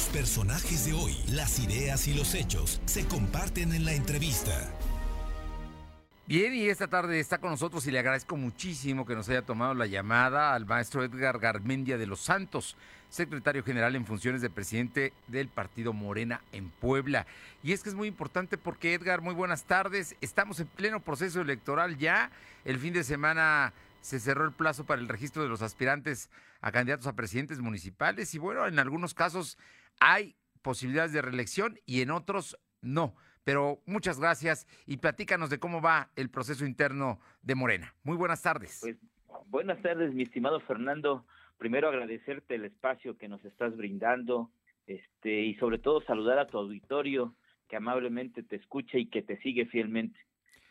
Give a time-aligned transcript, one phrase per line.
[0.00, 4.50] Los personajes de hoy, las ideas y los hechos se comparten en la entrevista.
[6.26, 9.74] Bien, y esta tarde está con nosotros y le agradezco muchísimo que nos haya tomado
[9.74, 12.78] la llamada al maestro Edgar Garmendia de los Santos,
[13.10, 17.26] secretario general en funciones de presidente del partido Morena en Puebla.
[17.62, 20.16] Y es que es muy importante porque, Edgar, muy buenas tardes.
[20.22, 22.30] Estamos en pleno proceso electoral ya.
[22.64, 26.30] El fin de semana se cerró el plazo para el registro de los aspirantes
[26.62, 29.58] a candidatos a presidentes municipales y bueno, en algunos casos
[30.00, 33.14] hay posibilidades de reelección y en otros no.
[33.44, 37.94] Pero muchas gracias y platícanos de cómo va el proceso interno de Morena.
[38.02, 38.80] Muy buenas tardes.
[38.82, 38.96] Pues,
[39.46, 41.24] buenas tardes, mi estimado Fernando.
[41.56, 44.50] Primero agradecerte el espacio que nos estás brindando
[44.86, 47.34] este, y sobre todo saludar a tu auditorio
[47.68, 50.18] que amablemente te escucha y que te sigue fielmente.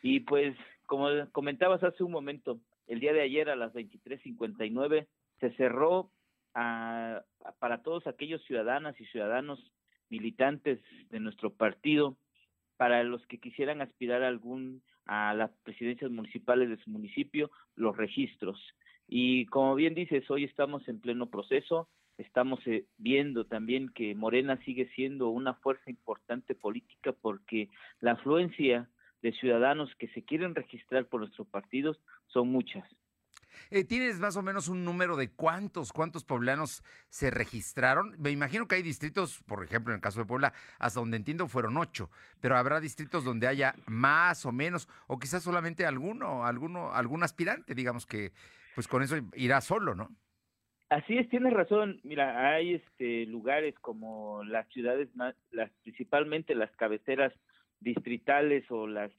[0.01, 5.07] Y pues, como comentabas hace un momento, el día de ayer a las 23:59
[5.39, 6.11] se cerró
[6.59, 7.23] a,
[7.59, 9.59] para todos aquellos ciudadanas y ciudadanos
[10.09, 12.17] militantes de nuestro partido
[12.75, 18.59] para los que quisieran aspirar algún a las presidencias municipales de su municipio los registros.
[19.07, 21.87] Y como bien dices, hoy estamos en pleno proceso,
[22.17, 27.69] estamos eh, viendo también que Morena sigue siendo una fuerza importante política porque
[28.01, 28.89] la afluencia
[29.21, 32.85] de ciudadanos que se quieren registrar por nuestros partidos son muchas.
[33.71, 38.15] Eh, ¿Tienes más o menos un número de cuántos, cuántos poblanos se registraron?
[38.17, 41.47] Me imagino que hay distritos, por ejemplo, en el caso de Puebla, hasta donde entiendo
[41.47, 46.93] fueron ocho, pero habrá distritos donde haya más o menos, o quizás solamente alguno, alguno,
[46.93, 48.31] algún aspirante, digamos que,
[48.75, 50.09] pues con eso irá solo, ¿no?
[50.89, 51.99] Así es, tienes razón.
[52.03, 57.31] Mira, hay este lugares como las ciudades más, las principalmente las cabeceras
[57.79, 59.11] distritales o las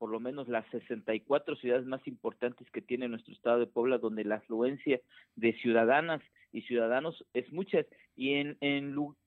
[0.00, 4.24] por lo menos las 64 ciudades más importantes que tiene nuestro estado de Puebla, donde
[4.24, 4.98] la afluencia
[5.36, 7.84] de ciudadanas y ciudadanos es mucha,
[8.16, 8.56] y en,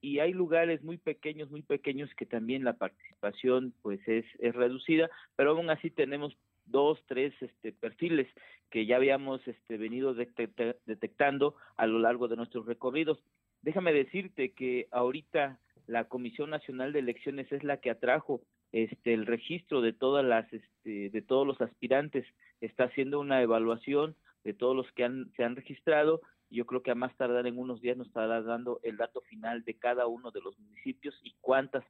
[0.01, 5.11] y hay lugares muy pequeños, muy pequeños que también la participación pues es, es reducida,
[5.35, 6.35] pero aún así tenemos
[6.65, 8.27] dos, tres este, perfiles
[8.71, 13.19] que ya habíamos este, venido detectando a lo largo de nuestros recorridos.
[13.61, 18.41] Déjame decirte que ahorita la Comisión Nacional de Elecciones es la que atrajo
[18.73, 22.25] este el registro de todas las este, de todos los aspirantes
[22.59, 26.91] está haciendo una evaluación de todos los que han, se han registrado yo creo que
[26.91, 30.31] a más tardar en unos días nos estará dando el dato final de cada uno
[30.31, 31.83] de los municipios y cuántas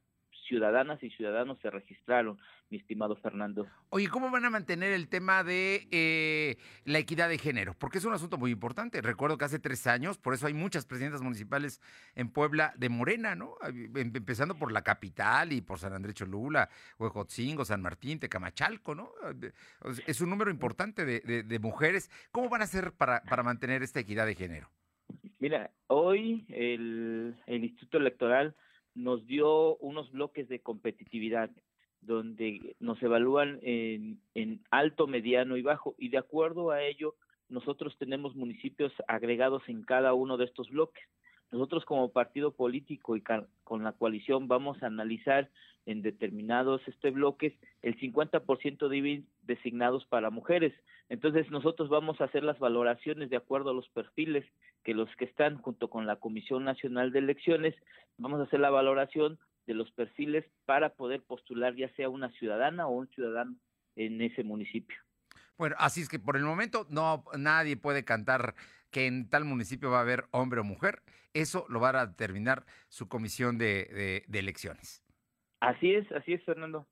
[0.47, 2.37] ciudadanas y ciudadanos se registraron,
[2.69, 3.67] mi estimado Fernando.
[3.89, 7.73] Oye, ¿cómo van a mantener el tema de eh, la equidad de género?
[7.77, 9.01] Porque es un asunto muy importante.
[9.01, 11.81] Recuerdo que hace tres años, por eso hay muchas presidentas municipales
[12.15, 13.55] en Puebla de Morena, ¿no?
[13.67, 19.11] Em, empezando por la capital y por San Andrés Cholula, Huejotzingo, San Martín, Tecamachalco, ¿no?
[20.07, 22.09] Es un número importante de, mujeres.
[22.31, 24.69] ¿Cómo van a hacer para, para mantener esta equidad de género?
[25.39, 28.55] Mira, hoy el, el Instituto Electoral
[28.95, 31.49] nos dio unos bloques de competitividad
[32.01, 34.19] donde nos evalúan en,
[34.69, 37.15] alto, mediano y bajo y de acuerdo a ello
[37.49, 41.03] nosotros tenemos municipios agregados en cada uno de estos bloques.
[41.53, 45.52] Nosotros como partido político y con la coalición vamos a analizar
[45.86, 47.53] en determinados este bloques
[47.84, 50.74] el 50% de designados para mujeres.
[51.09, 54.44] Entonces nosotros vamos a hacer las valoraciones de acuerdo a los perfiles
[54.84, 57.75] que los que están junto con la Comisión Nacional de Elecciones,
[58.18, 59.38] vamos a hacer la valoración
[59.68, 63.56] de los perfiles para poder postular ya sea una ciudadana o un ciudadano
[63.96, 64.97] en ese municipio.
[65.56, 68.56] Bueno, así es que por el momento no nadie puede cantar
[68.93, 71.03] que en tal municipio va a haber hombre o mujer.
[71.33, 75.03] Eso lo va a determinar su comisión de, de elecciones.
[75.59, 76.87] Así es, así es, Fernando.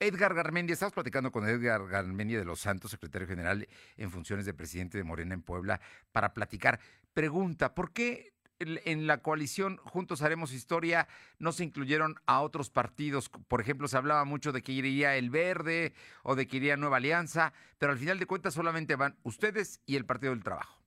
[0.00, 4.52] Edgar Garmendia, estamos platicando con Edgar Garmendia de los Santos, secretario general en funciones de
[4.52, 6.80] presidente de Morena en Puebla, para platicar.
[7.14, 11.06] Pregunta, ¿por qué en la coalición Juntos Haremos Historia
[11.38, 13.28] no se incluyeron a otros partidos?
[13.28, 15.92] Por ejemplo, se hablaba mucho de que iría el Verde
[16.24, 19.94] o de que iría Nueva Alianza, pero al final de cuentas solamente van ustedes y
[19.94, 20.81] el Partido del Trabajo.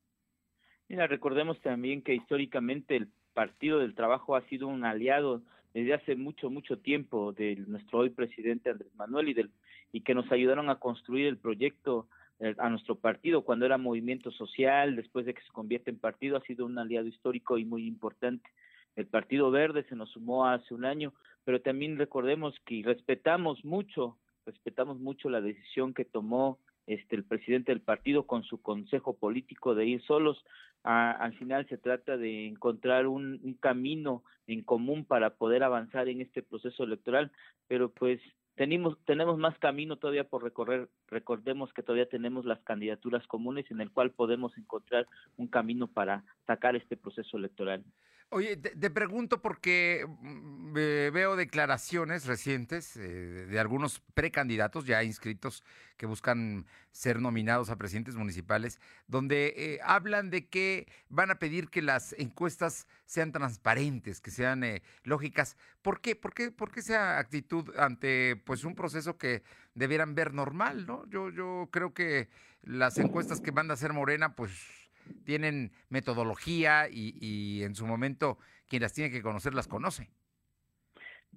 [0.87, 5.41] Mira, recordemos también que históricamente el Partido del Trabajo ha sido un aliado
[5.73, 9.51] desde hace mucho, mucho tiempo de nuestro hoy presidente Andrés Manuel y, del,
[9.91, 12.07] y que nos ayudaron a construir el proyecto
[12.39, 16.37] eh, a nuestro partido cuando era movimiento social, después de que se convierte en partido,
[16.37, 18.49] ha sido un aliado histórico y muy importante.
[18.95, 24.17] El Partido Verde se nos sumó hace un año, pero también recordemos que respetamos mucho,
[24.45, 29.75] respetamos mucho la decisión que tomó este, el presidente del partido con su consejo político
[29.75, 30.43] de ir solos.
[30.83, 36.43] al final se trata de encontrar un, camino en común para poder avanzar en este
[36.43, 37.31] proceso electoral,
[37.67, 38.21] pero pues
[38.55, 40.89] tenemos, tenemos más camino todavía por recorrer.
[41.07, 45.07] Recordemos que todavía tenemos las candidaturas comunes en el cual podemos encontrar
[45.37, 47.83] un camino para sacar este proceso electoral.
[48.29, 55.63] Oye, te, pregunto porque mm, veo declaraciones recientes eh, de algunos precandidatos ya inscritos
[55.95, 61.69] que buscan ser nominados a presidentes municipales, donde eh, hablan de que van a pedir
[61.69, 65.55] que las encuestas sean transparentes, que sean eh, lógicas.
[65.81, 66.15] ¿Por qué?
[66.15, 66.51] ¿Por qué?
[66.51, 69.43] ¿Por qué esa actitud ante pues un proceso que
[69.75, 71.07] debieran ver normal, no?
[71.09, 72.29] Yo, yo creo que
[72.63, 74.84] las encuestas que manda a hacer Morena, pues
[75.23, 78.37] tienen metodología y, en su momento
[78.67, 80.09] quien las tiene que conocer las conoce.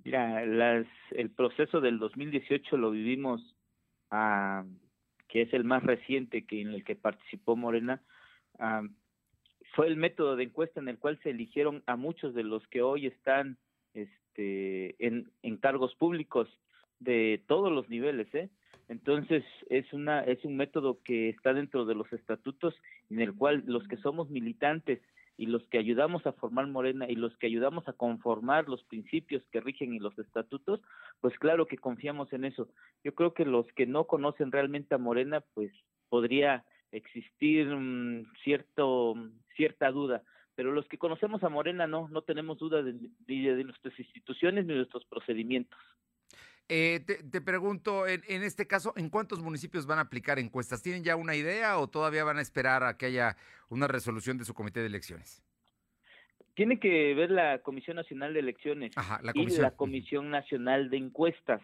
[0.04, 3.56] Mira, las, el proceso del 2018 lo vivimos,
[4.10, 4.64] ah,
[5.28, 8.02] que es el más reciente que en el que participó Morena,
[8.58, 8.82] ah,
[9.74, 12.80] fue el método de encuesta en el cual se eligieron a muchos de los que
[12.80, 13.58] hoy están
[13.92, 16.48] este, en cargos públicos
[17.00, 18.50] de todos los niveles, ¿eh?
[18.88, 22.74] Entonces es una es un método que está dentro de los estatutos
[23.10, 25.00] en el cual los que somos militantes
[25.36, 29.42] y los que ayudamos a formar Morena y los que ayudamos a conformar los principios
[29.52, 30.80] que rigen en los estatutos,
[31.20, 32.68] pues claro que confiamos en eso.
[33.04, 35.70] Yo creo que los que no conocen realmente a Morena, pues
[36.08, 37.68] podría existir
[38.42, 39.14] cierto
[39.54, 40.22] cierta duda,
[40.56, 42.94] pero los que conocemos a Morena no no tenemos duda de,
[43.26, 45.78] de nuestras instituciones ni de nuestros procedimientos.
[46.70, 50.82] Eh, te, pregunto, en, en, este caso, ¿en cuántos municipios van a aplicar encuestas?
[50.82, 53.36] ¿Tienen ya una idea o todavía van a esperar a que haya
[53.70, 55.42] una resolución de su comité de elecciones?
[56.54, 58.92] Tiene que ver la Comisión Nacional de Elecciones
[59.34, 61.62] y la Comisión Nacional de Encuestas.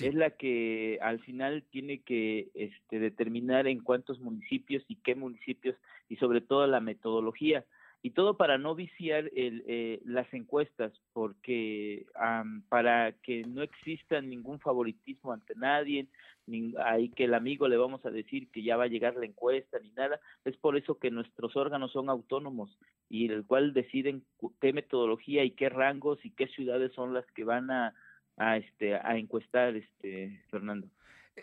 [0.00, 5.76] Es la que al final tiene que este, determinar en cuántos municipios y qué municipios
[6.08, 7.64] y sobre todo la metodología
[8.06, 12.06] y todo para no viciar el, eh, las encuestas, porque
[12.68, 16.06] para que no exista ningún favoritismo ante nadie,
[16.46, 19.26] ni ahí que el amigo le vamos a decir que ya va a llegar la
[19.26, 22.78] encuesta ni nada, es por eso que nuestros órganos son autónomos
[23.10, 24.22] y el cual deciden
[24.60, 27.92] qué metodología y qué rangos y qué ciudades son las que van a,
[28.36, 30.86] a este a encuestar este Fernando.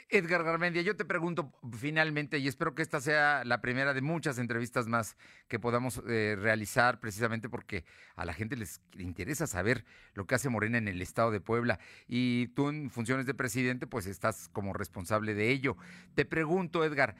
[0.09, 4.39] Edgar Garmendia, yo te pregunto finalmente, y espero que esta sea la primera de muchas
[4.39, 5.15] entrevistas más
[5.47, 7.85] que podamos eh, realizar, precisamente porque
[8.15, 9.85] a la gente les interesa saber
[10.15, 11.79] lo que hace Morena en el estado de Puebla.
[12.07, 15.77] Y tú en funciones de presidente, pues estás como responsable de ello.
[16.15, 17.15] Te pregunto, Edgar,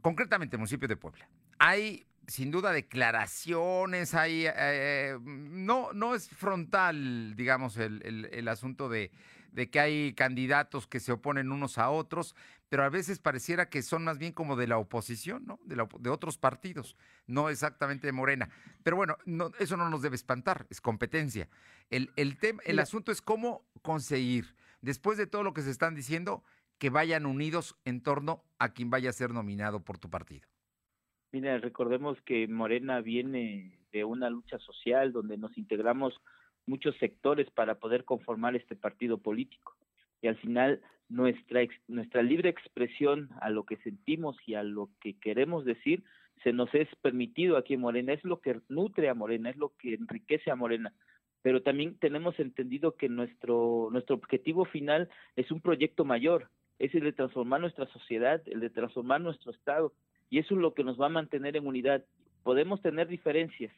[0.00, 1.28] concretamente el municipio de Puebla,
[1.58, 9.10] hay sin duda declaraciones, hay, eh, no, no es frontal, digamos, el asunto de
[9.58, 12.36] de que hay candidatos que se oponen unos a otros,
[12.68, 15.58] pero a veces pareciera que son más bien como de la oposición, ¿no?
[15.64, 16.96] De, de otros partidos,
[17.26, 18.50] no exactamente de Morena.
[18.84, 21.48] Pero bueno, no, eso no nos debe espantar, es competencia.
[21.90, 26.44] El, el, el asunto es cómo conseguir, después de todo lo que se están diciendo,
[26.78, 30.46] que vayan unidos en torno a quien vaya a ser nominado por tu partido.
[31.32, 36.14] Mira, recordemos que Morena viene de una lucha social donde nos integramos
[36.68, 39.76] muchos sectores para poder conformar este partido político.
[40.22, 45.18] Y al final nuestra, nuestra libre expresión a lo que sentimos y a lo que
[45.18, 46.04] queremos decir
[46.42, 49.72] se nos es permitido aquí en Morena, es lo que nutre a Morena, es lo
[49.76, 50.92] que enriquece a Morena.
[51.42, 56.48] Pero también tenemos entendido que nuestro, nuestro objetivo final es un proyecto mayor,
[56.78, 59.92] es el de transformar nuestra sociedad, el de transformar nuestro Estado.
[60.30, 62.04] Y eso es lo que nos va a mantener en unidad.
[62.42, 63.72] Podemos tener diferencias,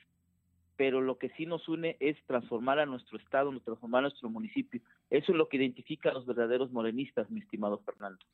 [0.81, 4.81] pero lo que sí nos une es transformar a nuestro estado, transformar a nuestro municipio.
[5.11, 8.25] Eso es lo que identifica a los verdaderos morenistas, mi estimado Fernando.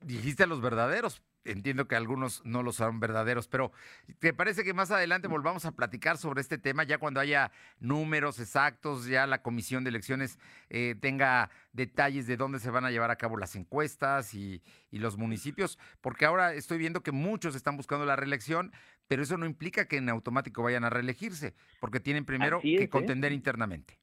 [0.00, 3.72] Dijiste a los verdaderos, entiendo que algunos no los son verdaderos, pero
[4.20, 8.38] ¿te parece que más adelante volvamos a platicar sobre este tema ya cuando haya números
[8.38, 10.38] exactos, ya la comisión de elecciones
[10.70, 15.00] eh, tenga detalles de dónde se van a llevar a cabo las encuestas y, y
[15.00, 15.80] los municipios?
[16.00, 18.72] Porque ahora estoy viendo que muchos están buscando la reelección,
[19.08, 22.88] pero eso no implica que en automático vayan a reelegirse, porque tienen primero que ¿eh?
[22.88, 23.98] contender internamente.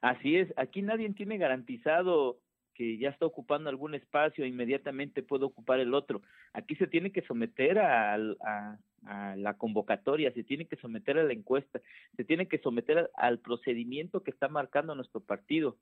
[0.00, 2.38] Así es, aquí nadie tiene garantizado
[2.74, 6.22] que ya está ocupando algún espacio e inmediatamente puede ocupar el otro.
[6.52, 11.24] Aquí se tiene que someter a, a, a la convocatoria, se tiene que someter a
[11.24, 11.80] la encuesta,
[12.16, 15.76] se tiene que someter al procedimiento que está marcando nuestro partido.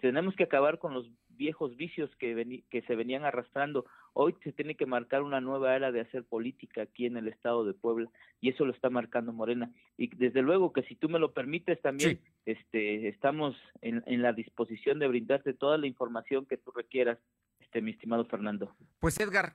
[0.00, 3.84] Tenemos que acabar con los viejos vicios que, que se venían arrastrando.
[4.12, 7.64] Hoy se tiene que marcar una nueva era de hacer política aquí en el estado
[7.64, 9.70] de Puebla y eso lo está marcando Morena.
[9.96, 14.32] Y desde luego que si tú me lo permites también, este, estamos en, en la
[14.32, 17.18] disposición de brindarte toda la información que tú requieras,
[17.60, 18.74] este, mi estimado Fernando.
[18.98, 19.54] Pues Edgar,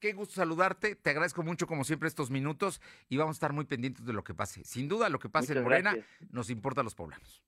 [0.00, 3.66] Qué gusto saludarte, te agradezco mucho como siempre estos minutos y vamos a estar muy
[3.66, 4.64] pendientes de lo que pase.
[4.64, 5.94] Sin duda lo que pase en Morena
[6.30, 7.42] nos importa a los poblanos.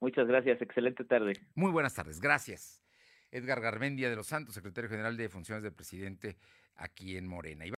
[0.00, 1.34] Muchas gracias, excelente tarde.
[1.54, 2.82] Muy buenas tardes, gracias.
[3.30, 6.38] Edgar Garmendia de los Santos, secretario general de Funciones del Presidente
[6.76, 7.66] aquí en Morena.